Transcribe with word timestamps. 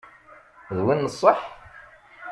D 0.75 0.77
win 0.85 0.99
n 1.05 1.13
ṣṣeḥ? 1.15 1.39